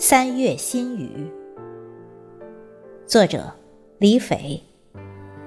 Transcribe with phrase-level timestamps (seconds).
[0.00, 1.28] 三月新雨，
[3.04, 3.52] 作者
[3.98, 4.62] 李斐，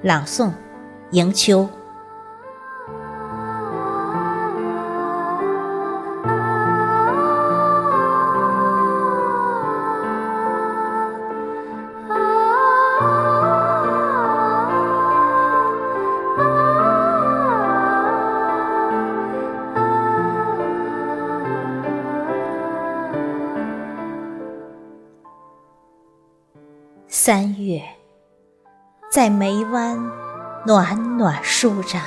[0.04, 0.52] 朗诵
[1.12, 1.70] 迎秋。
[27.14, 27.84] 三月，
[29.12, 30.00] 在梅湾
[30.66, 32.02] 暖暖舒展，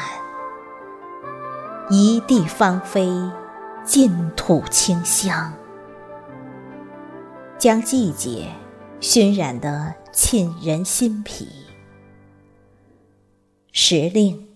[1.90, 3.06] 一地芳菲，
[3.84, 5.52] 净土清香，
[7.58, 8.48] 将季节
[8.98, 11.48] 熏染得沁人心脾。
[13.72, 14.48] 时令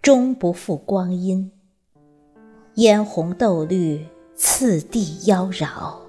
[0.00, 1.52] 终不负光阴，
[2.76, 6.07] 嫣红豆绿，次第妖娆。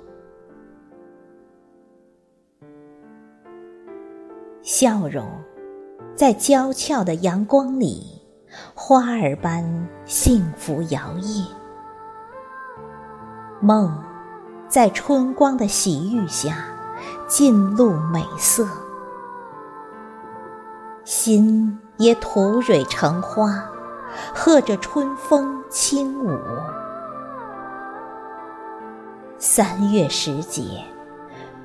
[4.72, 5.28] 笑容，
[6.16, 8.22] 在娇俏的阳光里，
[8.76, 9.66] 花儿般
[10.06, 11.48] 幸福摇曳；
[13.60, 13.92] 梦，
[14.68, 16.68] 在春光的洗浴下，
[17.28, 18.64] 尽露美色；
[21.04, 23.68] 心也吐蕊成花，
[24.36, 26.38] 和着春风轻舞。
[29.40, 30.84] 三月时节，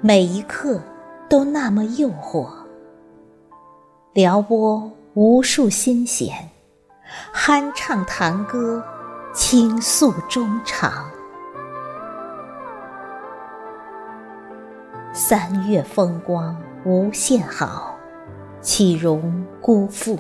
[0.01, 0.81] 每一刻
[1.29, 2.64] 都那么诱惑。
[4.15, 6.49] 撩拨无数心弦，
[7.35, 8.81] 酣畅谈歌，
[9.35, 11.11] 倾诉衷肠。
[15.13, 17.97] 三月风光无限好，
[18.61, 20.17] 岂容辜负？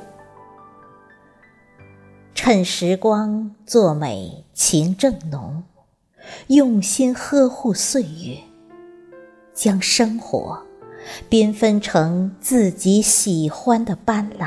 [2.35, 5.63] 趁时光作美，情正浓，
[6.49, 8.39] 用心呵护岁月，
[9.53, 10.61] 将生活。
[11.31, 14.47] 缤纷成自己喜欢的斑斓。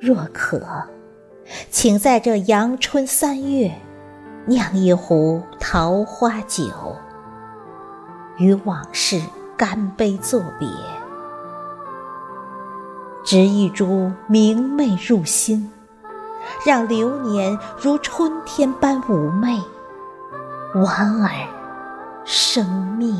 [0.00, 0.66] 若可，
[1.70, 3.70] 请在这阳春三月，
[4.46, 6.70] 酿一壶桃花酒，
[8.38, 9.20] 与往事
[9.58, 10.66] 干杯作别，
[13.24, 15.70] 执一株明媚入心，
[16.64, 19.60] 让流年如春天般妩媚，
[20.72, 21.30] 莞尔
[22.24, 22.66] 生
[22.96, 23.14] 命。